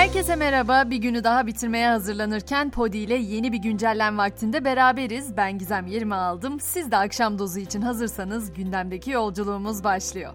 [0.00, 0.90] Herkese merhaba.
[0.90, 5.36] Bir günü daha bitirmeye hazırlanırken Podi ile yeni bir güncellen vaktinde beraberiz.
[5.36, 6.60] Ben Gizem yerimi aldım.
[6.60, 10.32] Siz de akşam dozu için hazırsanız gündemdeki yolculuğumuz başlıyor.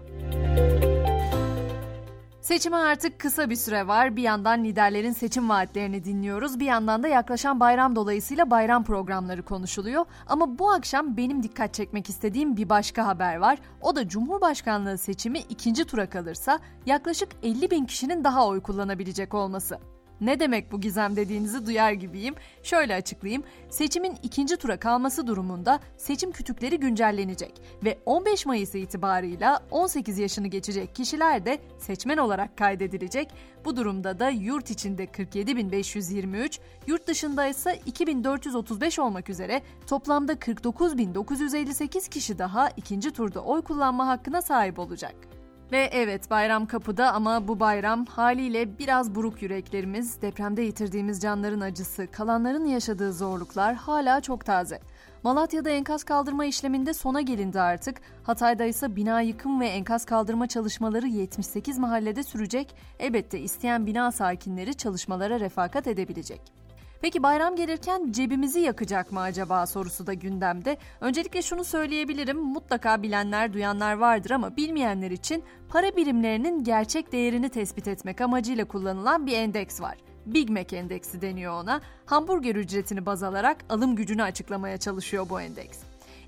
[2.46, 4.16] Seçime artık kısa bir süre var.
[4.16, 6.60] Bir yandan liderlerin seçim vaatlerini dinliyoruz.
[6.60, 10.04] Bir yandan da yaklaşan bayram dolayısıyla bayram programları konuşuluyor.
[10.26, 13.58] Ama bu akşam benim dikkat çekmek istediğim bir başka haber var.
[13.80, 19.78] O da Cumhurbaşkanlığı seçimi ikinci tura kalırsa yaklaşık 50 bin kişinin daha oy kullanabilecek olması.
[20.20, 22.34] Ne demek bu gizem dediğinizi duyar gibiyim.
[22.62, 23.44] Şöyle açıklayayım.
[23.70, 27.52] Seçimin ikinci tura kalması durumunda seçim kütükleri güncellenecek
[27.84, 33.28] ve 15 Mayıs itibarıyla 18 yaşını geçecek kişiler de seçmen olarak kaydedilecek.
[33.64, 42.38] Bu durumda da yurt içinde 47.523, yurt dışında ise 2435 olmak üzere toplamda 49.958 kişi
[42.38, 45.35] daha ikinci turda oy kullanma hakkına sahip olacak.
[45.72, 52.06] Ve evet bayram kapıda ama bu bayram haliyle biraz buruk yüreklerimiz, depremde yitirdiğimiz canların acısı,
[52.12, 54.80] kalanların yaşadığı zorluklar hala çok taze.
[55.22, 58.00] Malatya'da enkaz kaldırma işleminde sona gelindi artık.
[58.22, 62.74] Hatay'da ise bina yıkım ve enkaz kaldırma çalışmaları 78 mahallede sürecek.
[62.98, 66.65] Elbette isteyen bina sakinleri çalışmalara refakat edebilecek.
[67.00, 70.76] Peki bayram gelirken cebimizi yakacak mı acaba sorusu da gündemde.
[71.00, 72.38] Öncelikle şunu söyleyebilirim.
[72.38, 79.26] Mutlaka bilenler, duyanlar vardır ama bilmeyenler için para birimlerinin gerçek değerini tespit etmek amacıyla kullanılan
[79.26, 79.96] bir endeks var.
[80.26, 81.80] Big Mac endeksi deniyor ona.
[82.06, 85.78] Hamburger ücretini baz alarak alım gücünü açıklamaya çalışıyor bu endeks.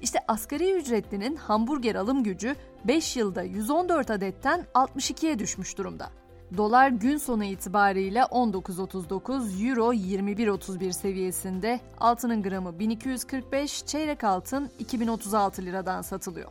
[0.03, 6.11] İşte asgari ücretlinin hamburger alım gücü 5 yılda 114 adetten 62'ye düşmüş durumda.
[6.57, 16.03] Dolar gün sonu itibariyle 19.39, Euro 21.31 seviyesinde, altının gramı 1245, çeyrek altın 2036 liradan
[16.03, 16.51] satılıyor.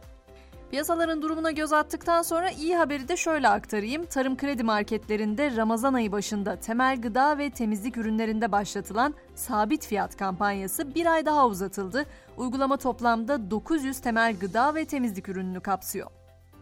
[0.71, 4.05] Piyasaların durumuna göz attıktan sonra iyi haberi de şöyle aktarayım.
[4.05, 10.95] Tarım kredi marketlerinde Ramazan ayı başında temel gıda ve temizlik ürünlerinde başlatılan sabit fiyat kampanyası
[10.95, 12.05] bir ay daha uzatıldı.
[12.37, 16.16] Uygulama toplamda 900 temel gıda ve temizlik ürününü kapsıyor.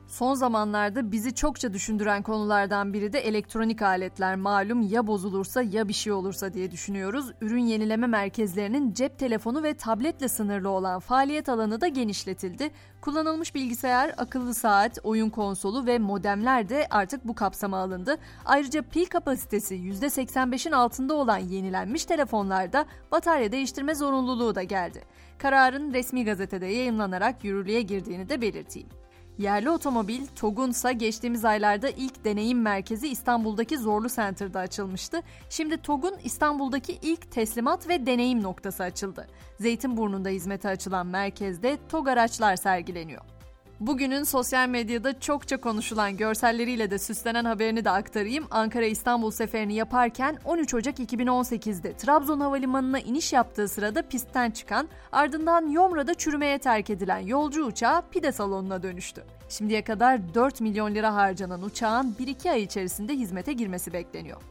[0.08, 4.36] Son zamanlarda bizi çokça düşündüren konulardan biri de elektronik aletler.
[4.36, 7.32] Malum ya bozulursa ya bir şey olursa diye düşünüyoruz.
[7.42, 12.72] Ürün yenileme merkezlerinin cep telefonu ve tabletle sınırlı olan faaliyet alanı da genişletildi.
[13.02, 18.18] Kullanılmış bilgisayar, akıllı saat, oyun konsolu ve modemler de artık bu kapsama alındı.
[18.46, 25.04] Ayrıca pil kapasitesi %85'in altında olan yenilenmiş telefonlarda batarya değiştirme zorunluluğu da geldi.
[25.38, 29.05] Kararın resmi gazetede yayınlanarak yürürlüğe girdiğini de belirteyim.
[29.38, 35.22] Yerli otomobil TOG'un ise geçtiğimiz aylarda ilk deneyim merkezi İstanbul'daki Zorlu Center'da açılmıştı.
[35.50, 39.28] Şimdi TOG'un İstanbul'daki ilk teslimat ve deneyim noktası açıldı.
[39.60, 43.35] Zeytinburnu'nda hizmete açılan merkezde TOG araçlar sergileniyor.
[43.80, 48.48] Bugünün sosyal medyada çokça konuşulan görselleriyle de süslenen haberini de aktarayım.
[48.52, 56.14] Ankara-İstanbul seferini yaparken 13 Ocak 2018'de Trabzon Havalimanı'na iniş yaptığı sırada pistten çıkan, ardından Yomra'da
[56.14, 59.24] çürümeye terk edilen yolcu uçağı pide salonuna dönüştü.
[59.50, 64.42] Şimdiye kadar 4 milyon lira harcanan uçağın 1-2 ay içerisinde hizmete girmesi bekleniyor.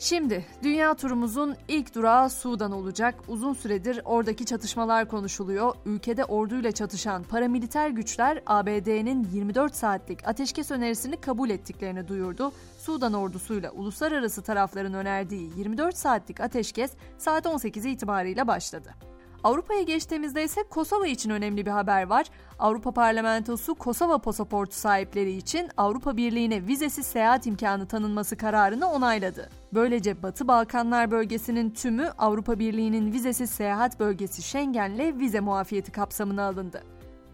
[0.00, 3.14] Şimdi dünya turumuzun ilk durağı Sudan olacak.
[3.28, 5.74] Uzun süredir oradaki çatışmalar konuşuluyor.
[5.86, 12.52] Ülkede orduyla çatışan paramiliter güçler ABD'nin 24 saatlik ateşkes önerisini kabul ettiklerini duyurdu.
[12.78, 18.94] Sudan ordusuyla uluslararası tarafların önerdiği 24 saatlik ateşkes saat 18 itibariyle başladı.
[19.44, 22.26] Avrupa'ya geçtiğimizde ise Kosova için önemli bir haber var.
[22.58, 29.50] Avrupa Parlamentosu Kosova pasaportu sahipleri için Avrupa Birliği'ne vizesiz seyahat imkanı tanınması kararını onayladı.
[29.74, 36.82] Böylece Batı Balkanlar bölgesinin tümü Avrupa Birliği'nin vizesiz seyahat bölgesi Schengen'le vize muafiyeti kapsamına alındı.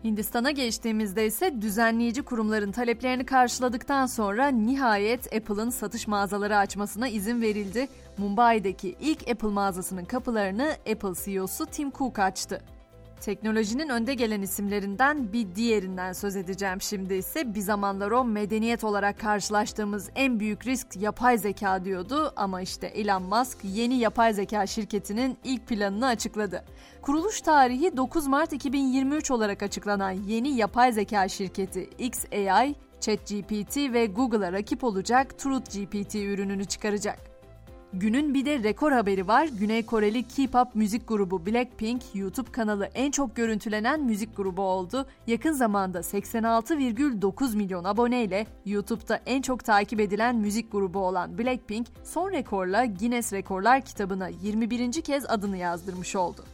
[0.04, 7.88] Hindistan'a geçtiğimizde ise düzenleyici kurumların taleplerini karşıladıktan sonra nihayet Apple'ın satış mağazaları açmasına izin verildi.
[8.18, 12.73] Mumbai'deki ilk Apple mağazasının kapılarını Apple CEO'su Tim Cook açtı.
[13.24, 19.20] Teknolojinin önde gelen isimlerinden bir diğerinden söz edeceğim şimdi ise bir zamanlar o medeniyet olarak
[19.20, 25.38] karşılaştığımız en büyük risk yapay zeka diyordu ama işte Elon Musk yeni yapay zeka şirketinin
[25.44, 26.64] ilk planını açıkladı.
[27.02, 34.52] Kuruluş tarihi 9 Mart 2023 olarak açıklanan yeni yapay zeka şirketi XAI, ChatGPT ve Google'a
[34.52, 37.33] rakip olacak TruthGPT ürününü çıkaracak.
[37.96, 39.48] Günün bir de rekor haberi var.
[39.58, 45.06] Güney Koreli K-pop müzik grubu Blackpink YouTube kanalı en çok görüntülenen müzik grubu oldu.
[45.26, 52.32] Yakın zamanda 86,9 milyon aboneyle YouTube'da en çok takip edilen müzik grubu olan Blackpink son
[52.32, 54.92] rekorla Guinness Rekorlar kitabına 21.
[54.92, 56.44] kez adını yazdırmış oldu.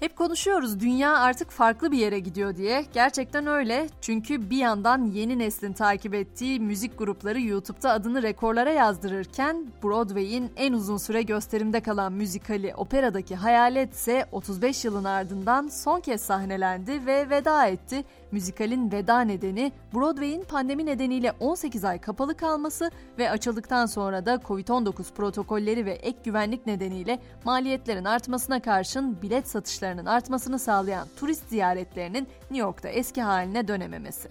[0.00, 2.84] Hep konuşuyoruz dünya artık farklı bir yere gidiyor diye.
[2.92, 3.88] Gerçekten öyle.
[4.00, 10.72] Çünkü bir yandan yeni neslin takip ettiği müzik grupları YouTube'da adını rekorlara yazdırırken Broadway'in en
[10.72, 17.30] uzun süre gösterimde kalan müzikali Opera'daki Hayalet ise 35 yılın ardından son kez sahnelendi ve
[17.30, 18.04] veda etti.
[18.32, 25.12] Müzikalin veda nedeni Broadway'in pandemi nedeniyle 18 ay kapalı kalması ve açıldıktan sonra da Covid-19
[25.14, 29.48] protokolleri ve ek güvenlik nedeniyle maliyetlerin artmasına karşın bilet
[29.90, 34.28] satışlarının artmasını sağlayan turist ziyaretlerinin New York'ta eski haline dönememesi.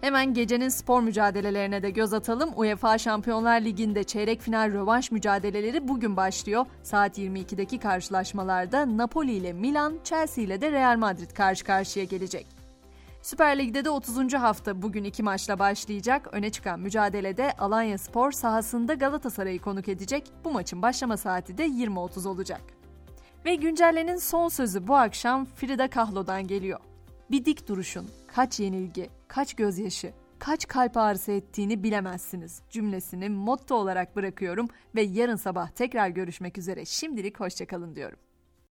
[0.00, 2.50] Hemen gecenin spor mücadelelerine de göz atalım.
[2.56, 6.66] UEFA Şampiyonlar Ligi'nde çeyrek final rövanş mücadeleleri bugün başlıyor.
[6.82, 12.46] Saat 22'deki karşılaşmalarda Napoli ile Milan, Chelsea ile de Real Madrid karşı karşıya gelecek.
[13.22, 14.34] Süper Lig'de de 30.
[14.34, 16.28] hafta bugün iki maçla başlayacak.
[16.32, 20.32] Öne çıkan mücadelede Alanya Spor sahasında Galatasaray'ı konuk edecek.
[20.44, 22.77] Bu maçın başlama saati de 20.30 olacak.
[23.44, 26.80] Ve güncellenin son sözü bu akşam Frida Kahlo'dan geliyor.
[27.30, 34.16] Bir dik duruşun, kaç yenilgi, kaç gözyaşı, kaç kalp ağrısı ettiğini bilemezsiniz cümlesini motto olarak
[34.16, 38.18] bırakıyorum ve yarın sabah tekrar görüşmek üzere şimdilik hoşçakalın diyorum.